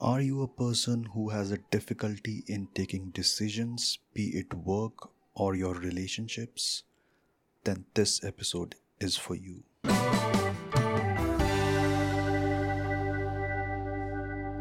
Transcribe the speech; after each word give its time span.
Are 0.00 0.20
you 0.20 0.42
a 0.42 0.46
person 0.46 1.06
who 1.12 1.30
has 1.30 1.50
a 1.50 1.58
difficulty 1.72 2.44
in 2.46 2.68
taking 2.72 3.10
decisions, 3.10 3.98
be 4.14 4.28
it 4.28 4.54
work 4.54 5.10
or 5.34 5.56
your 5.56 5.74
relationships? 5.74 6.84
Then 7.64 7.84
this 7.94 8.22
episode 8.22 8.76
is 9.00 9.16
for 9.16 9.34
you. 9.34 9.64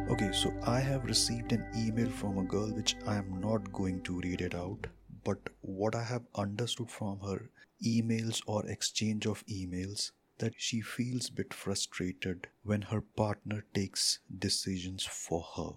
Okay, 0.10 0.31
so 0.31 0.52
I 0.65 0.79
have 0.79 1.05
received 1.05 1.51
an 1.51 1.67
email 1.78 2.10
from 2.10 2.40
a 2.40 2.44
girl 2.44 2.74
which 2.74 2.96
I 3.06 3.17
am 3.17 3.40
not 3.40 3.72
going 3.72 4.01
to 4.06 4.19
read 4.22 4.42
it 4.42 4.56
out, 4.56 4.88
but 5.24 5.38
what 5.62 5.94
I 5.94 6.04
have 6.04 6.24
understood 6.33 6.90
from 6.90 7.19
her 7.19 7.47
emails 7.85 8.42
or 8.47 8.65
exchange 8.65 9.28
of 9.28 9.46
emails 9.46 10.13
that 10.40 10.54
she 10.58 10.81
feels 10.81 11.29
a 11.29 11.33
bit 11.33 11.54
frustrated 11.54 12.47
when 12.63 12.83
her 12.83 13.01
partner 13.01 13.63
takes 13.74 14.19
decisions 14.37 15.04
for 15.06 15.44
her. 15.56 15.72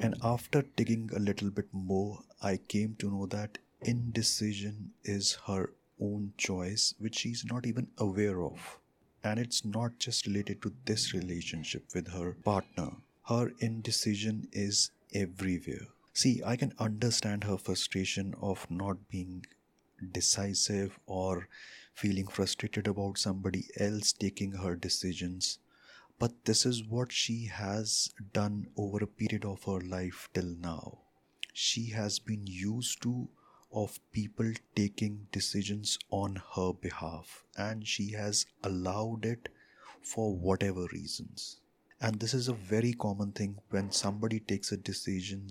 And 0.00 0.14
after 0.22 0.62
digging 0.62 1.10
a 1.14 1.18
little 1.18 1.50
bit 1.50 1.68
more, 1.72 2.20
I 2.42 2.58
came 2.58 2.96
to 2.98 3.10
know 3.10 3.26
that 3.26 3.58
indecision 3.82 4.92
is 5.04 5.38
her 5.46 5.72
own 6.00 6.32
choice, 6.36 6.94
which 6.98 7.18
she's 7.18 7.44
not 7.44 7.66
even 7.66 7.88
aware 7.98 8.42
of. 8.42 8.78
And 9.24 9.40
it's 9.40 9.64
not 9.64 9.98
just 9.98 10.26
related 10.26 10.62
to 10.62 10.72
this 10.84 11.14
relationship 11.14 11.84
with 11.94 12.08
her 12.08 12.32
partner. 12.44 12.90
Her 13.28 13.52
indecision 13.60 14.48
is 14.52 14.90
everywhere. 15.14 15.88
See, 16.12 16.42
I 16.44 16.56
can 16.56 16.72
understand 16.78 17.44
her 17.44 17.56
frustration 17.56 18.34
of 18.40 18.70
not 18.70 19.08
being 19.08 19.44
decisive 20.12 20.98
or 21.06 21.48
feeling 21.94 22.26
frustrated 22.26 22.86
about 22.86 23.18
somebody 23.18 23.64
else 23.78 24.12
taking 24.12 24.52
her 24.52 24.76
decisions. 24.76 25.58
But 26.18 26.44
this 26.44 26.64
is 26.66 26.84
what 26.84 27.12
she 27.12 27.46
has 27.46 28.10
done 28.32 28.68
over 28.76 29.04
a 29.04 29.06
period 29.06 29.44
of 29.44 29.64
her 29.64 29.80
life 29.80 30.28
till 30.34 30.56
now. 30.60 30.98
She 31.52 31.90
has 31.90 32.18
been 32.18 32.46
used 32.46 33.02
to 33.02 33.28
of 33.72 34.00
people 34.12 34.52
taking 34.74 35.26
decisions 35.32 35.98
on 36.10 36.40
her 36.54 36.72
behalf 36.72 37.44
and 37.56 37.86
she 37.86 38.12
has 38.12 38.46
allowed 38.62 39.24
it 39.24 39.48
for 40.02 40.34
whatever 40.36 40.86
reasons. 40.92 41.60
And 42.00 42.20
this 42.20 42.34
is 42.34 42.48
a 42.48 42.52
very 42.52 42.92
common 42.92 43.32
thing 43.32 43.58
when 43.70 43.90
somebody 43.90 44.40
takes 44.40 44.70
a 44.72 44.76
decision 44.76 45.50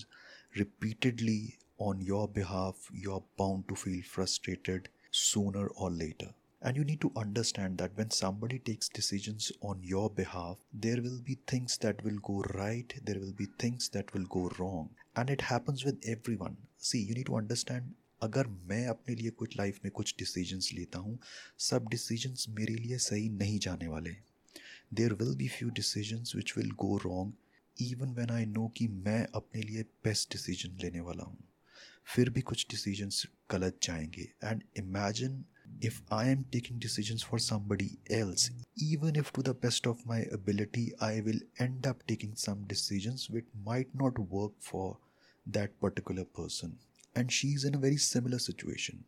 repeatedly 0.56 1.58
on 1.79 2.01
your 2.01 2.29
behalf, 2.29 2.77
you're 2.93 3.23
bound 3.39 3.69
to 3.69 3.75
feel 3.75 4.03
frustrated 4.03 4.89
sooner 5.11 5.67
or 5.69 5.91
later. 5.91 6.29
And 6.63 6.77
you 6.77 6.85
need 6.85 7.01
to 7.01 7.13
understand 7.17 7.79
that 7.79 7.97
when 7.97 8.11
somebody 8.11 8.59
takes 8.59 8.89
decisions 8.89 9.51
on 9.63 9.81
your 9.83 10.11
behalf, 10.11 10.59
there 10.75 11.01
will 11.01 11.21
be 11.25 11.39
things 11.47 11.79
that 11.79 12.05
will 12.05 12.19
go 12.23 12.43
right, 12.55 12.93
there 13.03 13.19
will 13.19 13.33
be 13.33 13.47
things 13.59 13.89
that 13.91 14.13
will 14.13 14.27
go 14.27 14.51
wrong. 14.59 14.91
And 15.17 15.31
it 15.31 15.41
happens 15.41 15.85
with 15.85 15.99
everyone. 16.07 16.59
See, 16.79 17.01
you 17.01 17.15
need 17.15 17.27
to 17.27 17.37
understand 17.37 17.95
अगर 18.23 18.47
मैं 18.69 18.87
अपने 18.87 19.15
लिए 19.17 19.31
कुछ 19.41 19.57
life 19.57 19.79
में 19.85 19.91
कुछ 19.93 20.15
decisions 20.19 20.71
लेता 20.75 20.99
हूँ 20.99 21.19
सब 21.69 21.87
डिसीजंस 21.91 22.47
मेरे 22.59 22.75
लिए 22.75 22.99
सही 22.99 23.29
नहीं 23.29 23.59
जाने 23.67 23.87
वाले 23.89 24.11
there 25.01 25.13
will 25.23 25.35
be 25.37 25.49
few 25.49 25.69
decisions 25.79 26.33
which 26.37 26.53
will 26.57 26.71
go 26.83 26.97
wrong 27.05 27.33
even 27.91 28.13
when 28.15 28.31
I 28.31 28.47
know 28.47 28.67
कि 28.77 28.89
मैं 29.07 29.23
अपने 29.41 29.63
लिए 29.63 29.83
बेस्ट 30.05 30.33
डिसीजन 30.33 30.77
लेने 30.83 31.01
वाला 31.09 31.25
हूँ 31.25 31.39
फिर 32.08 32.30
भी 32.30 32.42
कुछ 32.42 32.66
डिसीजंस 32.70 33.26
गलत 33.52 33.78
जाएँगे। 33.84 34.28
And 34.44 34.64
imagine 34.78 35.44
if 35.84 36.02
I 36.14 36.30
am 36.30 36.44
taking 36.52 36.80
decision 36.80 37.18
for 37.30 37.40
somebody 37.40 37.90
else 38.12 38.50
even 38.84 39.16
if 39.16 39.32
to 39.36 39.42
the 39.44 39.50
best 39.64 39.88
of 39.88 40.02
my 40.08 40.22
ability 40.34 40.92
I 41.02 41.22
will 41.22 41.42
end 41.62 41.88
up 41.88 42.00
taking 42.08 42.34
some 42.36 42.66
decisions 42.68 43.28
which 43.32 43.48
might 43.56 43.96
not 43.96 44.20
work 44.20 44.56
for 44.62 44.96
that 45.46 45.74
particular 45.82 46.24
person 46.38 46.78
and 47.18 47.30
she 47.30 47.52
is 47.54 47.68
in 47.68 47.74
a 47.74 47.78
very 47.78 47.98
similar 47.98 48.40
situation 48.40 49.04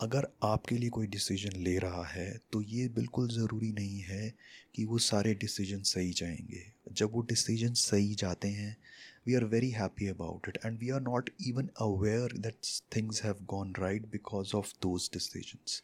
अगर 0.00 0.26
आपके 0.44 0.78
लिए 0.78 0.88
कोई 0.90 1.06
decision 1.06 1.60
ले 1.60 1.76
रहा 1.78 2.04
है 2.04 2.40
तो 2.52 2.60
ये 2.62 2.88
बिल्कुल 2.88 3.28
ज़रूरी 3.28 3.70
नहीं 3.72 4.00
है 4.00 4.34
कि 4.74 4.84
वो 4.84 4.98
सारे 4.98 5.34
डिसीज़न 5.34 5.82
सही 5.82 6.10
जाएँगे। 6.12 6.64
जब 6.92 7.12
वो 7.12 7.20
डिसीज़न 7.22 7.72
सही 7.74 8.14
जाते 8.14 8.48
हैं 8.48 8.76
we 9.27 9.35
are 9.35 9.43
very 9.53 9.69
happy 9.71 10.07
about 10.07 10.47
it 10.49 10.57
and 10.65 10.79
we 10.79 10.89
are 10.89 11.01
not 11.01 11.29
even 11.47 11.69
aware 11.81 12.37
that 12.45 12.71
things 12.95 13.23
have 13.23 13.43
gone 13.49 13.73
right 13.79 14.05
because 14.11 14.51
of 14.55 14.73
those 14.81 15.09
decisions 15.13 15.81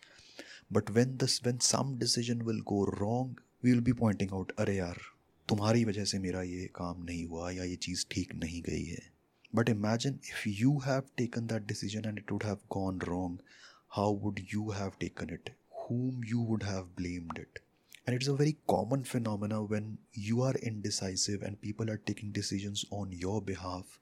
but 0.74 0.90
when 0.92 1.18
this 1.18 1.40
when 1.46 1.58
some 1.66 1.98
decision 2.00 2.42
will 2.48 2.62
go 2.74 2.84
wrong 2.94 3.42
we 3.64 3.72
will 3.72 3.82
be 3.82 3.94
pointing 4.02 4.34
out 4.34 4.52
अरे 4.60 4.76
यार 4.78 5.02
तुम्हारी 5.48 5.86
वजह 5.86 6.06
से 6.06 6.20
मेरा 6.20 6.42
ये 6.44 6.66
काम 6.76 7.04
नहीं 7.04 7.26
हुआ 7.26 7.52
या 7.52 7.64
ये 7.64 7.76
चीज़ 7.84 8.06
ठीक 8.12 8.36
नहीं 8.36 8.62
गई 8.62 8.84
है 8.86 9.02
but 9.54 9.70
imagine 9.70 10.20
if 10.30 10.48
you 10.50 10.78
have 10.86 11.04
taken 11.18 11.48
that 11.48 11.68
decision 11.68 12.08
and 12.08 12.18
it 12.20 12.32
would 12.32 12.44
have 12.44 12.60
gone 12.72 13.00
wrong 13.08 13.40
how 13.90 14.12
would 14.12 14.52
you 14.52 14.72
have 14.72 14.98
taken 15.00 15.30
it 15.30 15.50
whom 15.84 16.24
you 16.26 16.42
would 16.42 16.64
have 16.64 16.96
blamed 16.96 17.38
it 17.38 17.60
and 18.06 18.16
it's 18.16 18.28
a 18.28 18.34
very 18.34 18.56
common 18.70 19.04
phenomena 19.04 19.62
when 19.62 19.98
you 20.14 20.42
are 20.42 20.56
indecisive 20.70 21.42
and 21.42 21.62
people 21.62 21.90
are 21.90 22.02
taking 22.10 22.32
decisions 22.32 22.86
on 23.00 23.12
your 23.24 23.40
behalf 23.52 23.98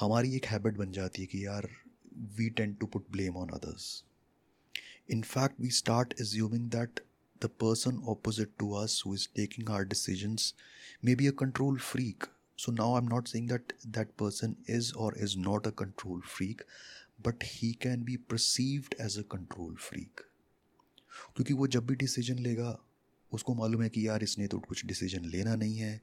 हमारी 0.00 0.34
एक 0.36 0.46
habit 0.46 0.76
बन 0.76 0.92
जाती 0.92 1.22
है 1.22 1.26
कि 1.26 1.44
यार 1.46 1.68
we 2.38 2.48
tend 2.58 2.78
to 2.80 2.86
put 2.94 3.10
blame 3.16 3.36
on 3.42 3.52
others 3.58 3.86
in 5.16 5.22
fact 5.32 5.60
we 5.64 5.70
start 5.78 6.14
assuming 6.24 6.68
that 6.76 7.00
the 7.44 7.48
person 7.64 8.02
opposite 8.14 8.52
to 8.58 8.72
us 8.82 9.00
who 9.00 9.12
is 9.18 9.26
taking 9.40 9.70
our 9.70 9.84
decisions 9.84 10.46
may 11.08 11.14
be 11.22 11.26
a 11.26 11.36
control 11.44 11.78
freak 11.88 12.28
so 12.64 12.72
now 12.72 12.88
i'm 12.96 13.08
not 13.14 13.28
saying 13.32 13.48
that 13.52 13.74
that 13.98 14.16
person 14.22 14.56
is 14.78 14.92
or 15.06 15.10
is 15.26 15.36
not 15.48 15.70
a 15.72 15.76
control 15.84 16.22
freak 16.36 16.66
but 17.24 17.44
he 17.44 17.72
can 17.82 18.02
be 18.04 18.16
perceived 18.30 18.94
as 19.00 19.18
a 19.18 19.22
control 19.32 19.74
freak 19.80 20.20
क्योंकि 21.36 21.54
वो 21.54 21.66
जब 21.66 21.86
भी 21.86 21.94
decision 22.02 22.38
लेगा 22.38 22.78
उसको 23.31 23.55
मालूम 23.55 23.81
है 23.83 23.89
कि 23.89 24.07
यार 24.07 24.23
इसने 24.23 24.47
तो 24.47 24.59
कुछ 24.59 24.85
डिसीज़न 24.85 25.25
लेना 25.29 25.55
नहीं 25.55 25.77
है। 25.77 26.01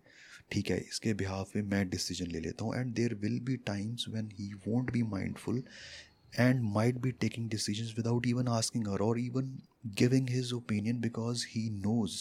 ठीक 0.53 0.71
है, 0.71 0.79
इसके 0.81 1.13
बिहाफ 1.15 1.51
पे 1.55 1.63
मैं 1.63 1.89
डिसीज़न 1.91 2.31
ले 2.33 2.41
लेता 2.41 2.65
हूँ 2.65 2.75
and 2.77 2.95
there 2.95 3.15
will 3.23 3.39
be 3.45 3.57
times 3.67 4.05
when 4.09 4.29
he 4.35 4.53
won't 4.67 4.93
be 4.93 5.03
mindful 5.11 5.63
and 6.39 6.63
might 6.75 6.99
be 6.99 7.11
taking 7.21 7.49
decision 7.51 7.93
without 7.97 8.27
even 8.27 8.49
asking 8.49 8.89
her 8.89 9.03
और 9.03 9.19
even 9.21 9.59
giving 9.99 10.29
his 10.31 10.53
opinion 10.53 11.01
because 11.01 11.45
he 11.51 11.69
knows 11.73 12.17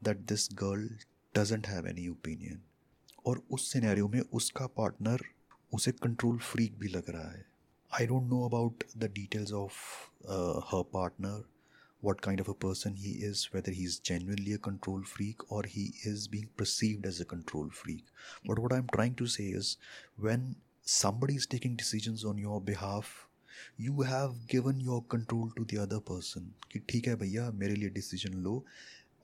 that 0.00 0.26
this 0.28 0.48
girl 0.62 0.88
doesn't 1.34 1.66
have 1.68 1.88
any 1.88 2.08
opinion 2.08 2.60
और 3.26 3.42
उस 3.50 3.72
scenario 3.72 4.08
में 4.08 4.20
उसका 4.20 4.66
partner 4.76 5.24
उसे 5.72 5.92
control 5.92 6.38
freak 6.42 6.78
भी 6.78 6.88
लग 6.88 7.10
रहा 7.10 7.30
है। 7.30 7.44
I 7.90 8.06
don't 8.06 8.28
know 8.28 8.44
about 8.46 8.84
the 8.96 9.10
details 9.14 9.52
of 9.54 9.74
her 10.68 10.82
partner 10.92 11.42
what 12.01 12.21
kind 12.21 12.39
of 12.39 12.49
a 12.49 12.53
person 12.53 12.95
he 12.95 13.11
is, 13.29 13.49
whether 13.51 13.71
he's 13.71 13.99
genuinely 13.99 14.53
a 14.53 14.57
control 14.57 15.01
freak 15.03 15.51
or 15.51 15.63
he 15.63 15.93
is 16.03 16.27
being 16.27 16.49
perceived 16.55 17.05
as 17.05 17.19
a 17.19 17.25
control 17.25 17.69
freak. 17.69 18.05
But 18.45 18.59
what 18.59 18.73
I'm 18.73 18.87
trying 18.93 19.15
to 19.15 19.27
say 19.27 19.45
is 19.45 19.77
when 20.17 20.55
somebody 20.83 21.35
is 21.35 21.47
taking 21.47 21.75
decisions 21.75 22.23
on 22.23 22.37
your 22.37 22.61
behalf, 22.61 23.27
you 23.77 24.01
have 24.01 24.47
given 24.47 24.79
your 24.79 25.03
control 25.03 25.49
to 25.57 25.65
the 25.65 25.77
other 25.77 25.99
person 25.99 26.53
कि 26.71 26.79
ठीक 26.89 27.07
है 27.07 27.15
भैया 27.15 27.49
मेरे 27.61 27.75
लिए 27.75 27.89
decision 27.97 28.33
लो 28.43 28.63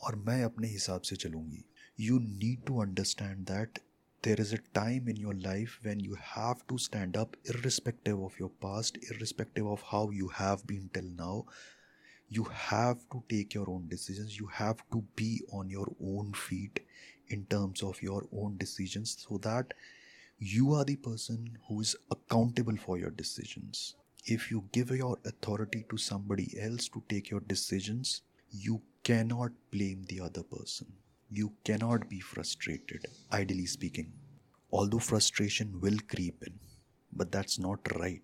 और 0.03 0.16
मैं 0.27 0.44
अपने 0.44 0.67
हिसाब 0.67 1.01
से 1.09 1.16
चलूँगी 1.23 1.63
you 2.07 2.19
need 2.19 2.66
to 2.69 2.79
understand 2.83 3.45
that 3.51 3.81
there 4.27 4.41
is 4.44 4.53
a 4.53 4.61
time 4.77 5.09
in 5.13 5.19
your 5.25 5.33
life 5.45 5.77
when 5.88 5.99
you 6.07 6.17
have 6.29 6.66
to 6.72 6.77
stand 6.85 7.17
up 7.23 7.35
irrespective 7.53 8.23
of 8.29 8.39
your 8.39 8.49
past 8.66 8.97
irrespective 9.09 9.67
of 9.75 9.83
how 9.91 10.03
you 10.22 10.29
have 10.39 10.66
been 10.72 10.89
till 10.94 11.11
now 11.22 11.35
you 12.28 12.44
have 12.44 12.98
to 13.12 13.22
take 13.28 13.54
your 13.54 13.69
own 13.70 13.87
decisions 13.88 14.38
you 14.38 14.47
have 14.47 14.82
to 14.92 15.03
be 15.16 15.42
on 15.53 15.69
your 15.69 15.87
own 16.03 16.32
feet 16.32 16.81
in 17.28 17.44
terms 17.47 17.82
of 17.82 18.03
your 18.03 18.25
own 18.32 18.56
decisions 18.56 19.16
so 19.28 19.38
that 19.38 19.75
you 20.38 20.72
are 20.75 20.84
the 20.84 20.97
person 20.97 21.56
who 21.68 21.80
is 21.80 21.97
accountable 22.10 22.77
for 22.77 22.98
your 22.98 23.10
decisions 23.10 23.95
if 24.27 24.50
you 24.50 24.65
give 24.72 24.91
your 24.91 25.18
authority 25.24 25.84
to 25.91 25.97
somebody 25.97 26.48
else 26.60 26.89
to 26.89 27.03
take 27.09 27.30
your 27.30 27.41
decisions 27.41 28.22
you 28.50 28.80
cannot 29.04 29.53
blame 29.71 30.04
the 30.09 30.21
other 30.21 30.42
person 30.42 30.86
you 31.30 31.53
cannot 31.65 32.09
be 32.09 32.21
frustrated, 32.21 33.06
ideally 33.33 33.66
speaking. 33.66 34.12
Although 34.72 34.98
frustration 35.00 35.80
will 35.80 35.98
creep 36.09 36.42
in, 36.47 36.54
but 37.12 37.33
that's 37.33 37.59
not 37.59 37.80
right. 37.98 38.22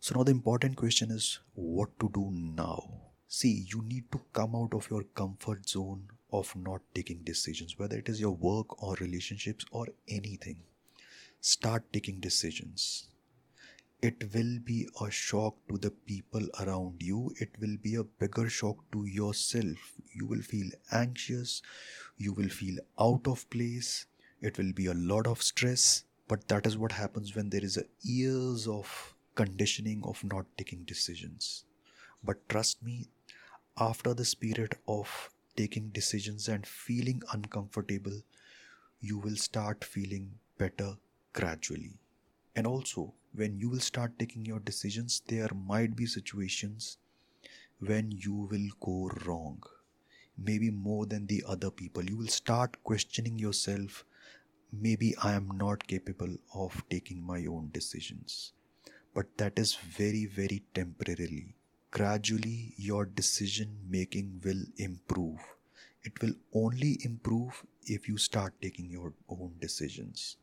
So, 0.00 0.16
now 0.16 0.24
the 0.24 0.32
important 0.32 0.76
question 0.76 1.10
is 1.10 1.38
what 1.54 1.98
to 2.00 2.10
do 2.12 2.30
now? 2.32 3.11
See, 3.36 3.66
you 3.72 3.82
need 3.82 4.10
to 4.12 4.20
come 4.32 4.54
out 4.54 4.74
of 4.74 4.88
your 4.90 5.04
comfort 5.20 5.68
zone 5.68 6.08
of 6.32 6.54
not 6.56 6.82
taking 6.94 7.22
decisions, 7.24 7.78
whether 7.78 7.98
it 7.98 8.08
is 8.08 8.20
your 8.20 8.32
work 8.36 8.82
or 8.82 8.94
relationships 9.00 9.64
or 9.70 9.88
anything. 10.08 10.58
Start 11.40 11.92
taking 11.92 12.20
decisions 12.20 13.08
it 14.02 14.24
will 14.34 14.58
be 14.64 14.88
a 15.00 15.10
shock 15.10 15.54
to 15.68 15.78
the 15.78 15.90
people 15.90 16.46
around 16.60 17.02
you. 17.02 17.32
It 17.38 17.50
will 17.60 17.76
be 17.82 17.94
a 17.96 18.04
bigger 18.04 18.48
shock 18.48 18.76
to 18.92 19.04
yourself. 19.06 19.92
You 20.12 20.26
will 20.26 20.42
feel 20.42 20.70
anxious. 20.90 21.62
You 22.18 22.32
will 22.32 22.48
feel 22.48 22.78
out 22.98 23.26
of 23.26 23.48
place. 23.50 24.06
it 24.48 24.58
will 24.58 24.72
be 24.78 24.86
a 24.90 24.94
lot 25.10 25.26
of 25.30 25.42
stress 25.46 25.82
but 26.30 26.46
that 26.52 26.66
is 26.68 26.76
what 26.82 26.92
happens 27.00 27.34
when 27.36 27.50
there 27.50 27.64
is 27.68 27.76
a 27.80 27.84
years 28.12 28.66
of 28.76 28.94
conditioning 29.40 30.00
of 30.12 30.22
not 30.32 30.46
taking 30.62 30.82
decisions 30.92 31.64
but 32.30 32.40
trust 32.54 32.82
me 32.88 32.96
after 33.78 34.14
this 34.14 34.34
period 34.34 34.76
of 34.86 35.30
taking 35.56 35.88
decisions 35.90 36.48
and 36.48 36.66
feeling 36.66 37.22
uncomfortable 37.32 38.22
you 39.00 39.18
will 39.18 39.36
start 39.36 39.84
feeling 39.84 40.30
better 40.58 40.96
gradually. 41.32 41.98
And 42.54 42.66
also 42.66 43.14
when 43.34 43.58
you 43.58 43.68
will 43.68 43.80
start 43.80 44.18
taking 44.18 44.44
your 44.44 44.60
decisions 44.60 45.22
there 45.26 45.50
might 45.54 45.96
be 45.96 46.06
situations 46.06 46.98
when 47.80 48.10
you 48.12 48.34
will 48.50 48.68
go 48.80 49.10
wrong. 49.26 49.62
Maybe 50.38 50.70
more 50.70 51.06
than 51.06 51.26
the 51.26 51.44
other 51.46 51.70
people. 51.70 52.04
You 52.04 52.16
will 52.16 52.28
start 52.28 52.82
questioning 52.84 53.38
yourself 53.38 54.04
maybe 54.72 55.14
i 55.22 55.32
am 55.32 55.48
not 55.58 55.86
capable 55.86 56.34
of 56.54 56.82
taking 56.90 57.22
my 57.26 57.44
own 57.46 57.70
decisions. 57.72 58.52
But 59.14 59.36
that 59.38 59.58
is 59.58 59.74
very 59.74 60.26
very 60.26 60.62
temporarily 60.74 61.54
gradually 61.92 62.72
your 62.76 63.04
decision 63.04 63.76
making 63.88 64.40
will 64.42 64.64
improve. 64.78 65.38
It 66.02 66.20
will 66.22 66.32
only 66.54 66.98
improve 67.04 67.64
if 67.84 68.08
you 68.08 68.16
start 68.16 68.54
taking 68.62 68.90
your 68.90 69.12
own 69.28 69.52
decisions. 69.60 70.38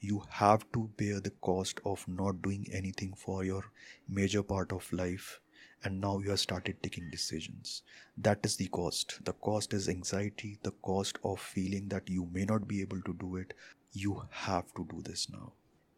You 0.00 0.24
have 0.30 0.64
to 0.72 0.90
bear 0.96 1.20
the 1.20 1.34
cost 1.48 1.78
of 1.84 2.08
not 2.08 2.40
doing 2.40 2.66
anything 2.72 3.12
for 3.14 3.44
your 3.44 3.64
major 4.08 4.42
part 4.42 4.72
of 4.72 4.90
life 4.94 5.40
and 5.82 6.00
now 6.00 6.20
you 6.20 6.30
have 6.30 6.40
started 6.40 6.82
taking 6.82 7.10
decisions. 7.10 7.82
That 8.16 8.40
is 8.42 8.56
the 8.56 8.68
cost. 8.68 9.20
The 9.24 9.34
cost 9.34 9.74
is 9.74 9.90
anxiety 9.90 10.58
the 10.62 10.72
cost 10.82 11.18
of 11.22 11.38
feeling 11.38 11.88
that 11.88 12.08
you 12.08 12.26
may 12.32 12.46
not 12.46 12.66
be 12.66 12.80
able 12.80 13.02
to 13.02 13.12
do 13.12 13.36
it. 13.36 13.52
You 13.92 14.22
have 14.30 14.72
to 14.74 14.88
do 14.90 15.02
this 15.02 15.28
now 15.30 15.52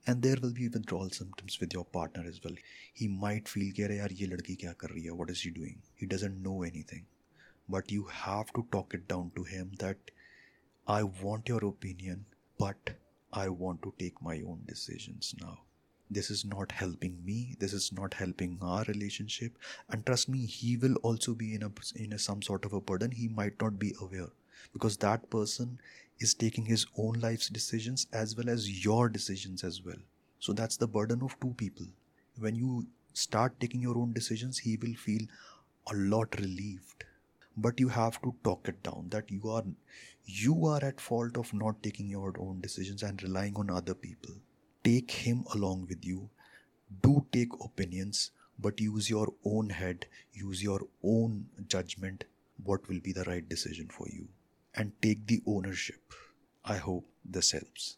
and 0.08 0.22
there 0.22 0.38
will 0.42 0.54
be 0.54 0.68
withdrawal 0.68 1.10
symptoms 1.10 1.60
with 1.60 1.74
your 1.74 1.86
partner 1.86 2.24
as 2.28 2.40
well 2.44 2.56
he 3.02 3.08
might 3.08 3.48
feel 3.54 3.74
कि 3.78 3.84
अरे 3.84 3.98
यार 3.98 4.12
ये 4.22 4.28
लड़की 4.28 4.56
क्या 4.64 4.74
कर 4.84 4.90
रही 4.96 5.04
है 5.06 5.18
what 5.22 5.34
is 5.34 5.44
she 5.46 5.52
doing 5.58 5.78
he 6.02 6.10
doesn't 6.14 6.42
know 6.48 6.58
anything 6.70 7.06
but 7.76 7.92
you 7.98 8.06
have 8.22 8.54
to 8.58 8.66
talk 8.76 8.96
it 9.00 9.08
down 9.08 9.32
to 9.36 9.44
him 9.56 9.72
that 9.84 10.12
I 10.88 11.04
want 11.26 11.52
your 11.54 11.64
opinion 11.66 12.26
but 12.64 12.96
I 13.42 13.50
want 13.50 13.84
to 13.84 13.94
take 14.00 14.22
my 14.30 14.38
own 14.54 14.64
decisions 14.72 15.36
now 15.42 15.58
this 16.18 16.30
is 16.36 16.44
not 16.54 16.72
helping 16.72 17.14
me 17.26 17.38
this 17.60 17.74
is 17.74 17.92
not 18.00 18.14
helping 18.22 18.58
our 18.62 18.84
relationship 18.88 19.58
and 19.90 20.06
trust 20.06 20.28
me 20.30 20.46
he 20.46 20.76
will 20.78 20.96
also 21.10 21.34
be 21.34 21.54
in 21.56 21.64
a 21.64 21.72
in 21.96 22.14
a, 22.14 22.20
some 22.20 22.42
sort 22.42 22.66
of 22.66 22.74
a 22.74 22.82
burden 22.82 23.12
he 23.12 23.28
might 23.30 23.62
not 23.62 23.80
be 23.80 23.94
aware 24.02 24.32
because 24.74 24.98
that 24.98 25.30
person 25.30 25.80
is 26.19 26.35
taking 26.35 26.67
his 26.67 26.87
own 26.97 27.21
life's 27.21 27.49
decisions 27.49 28.07
as 28.13 28.37
well 28.37 28.49
as 28.49 28.85
your 28.85 29.09
decisions 29.09 29.65
as 29.65 29.83
well 29.83 30.03
so 30.39 30.53
that's 30.53 30.77
the 30.77 30.89
burden 30.97 31.23
of 31.23 31.39
two 31.41 31.55
people 31.57 31.87
when 32.39 32.55
you 32.55 32.87
start 33.13 33.59
taking 33.61 33.81
your 33.81 33.99
own 33.99 34.13
decisions 34.13 34.59
he 34.59 34.77
will 34.77 34.95
feel 34.95 35.23
a 35.93 35.95
lot 35.95 36.39
relieved 36.41 37.05
but 37.57 37.81
you 37.81 37.89
have 37.89 38.21
to 38.23 38.35
talk 38.45 38.69
it 38.69 38.83
down 38.83 39.07
that 39.11 39.31
you 39.31 39.49
are 39.49 39.65
you 40.25 40.67
are 40.67 40.83
at 40.85 41.01
fault 41.01 41.37
of 41.37 41.53
not 41.55 41.83
taking 41.83 42.09
your 42.09 42.35
own 42.39 42.61
decisions 42.61 43.03
and 43.03 43.23
relying 43.23 43.55
on 43.57 43.71
other 43.71 43.95
people 43.95 44.35
take 44.87 45.11
him 45.11 45.45
along 45.55 45.87
with 45.89 46.05
you. 46.05 46.31
Do 47.03 47.27
take 47.33 47.53
opinions, 47.61 48.31
but 48.59 48.81
use 48.81 49.11
your 49.11 49.35
own 49.45 49.71
head, 49.71 50.07
use 50.33 50.63
your 50.63 50.83
own 51.03 51.47
judgment. 51.67 52.25
What 52.63 52.89
will 52.89 53.01
be 53.01 53.13
the 53.13 53.25
right 53.25 53.49
decision 53.49 53.89
for 53.89 54.07
you? 54.09 54.29
And 54.77 54.93
take 55.03 55.27
the 55.27 55.43
ownership. 55.47 56.13
I 56.65 56.77
hope 56.77 57.09
this 57.25 57.51
helps. 57.53 57.97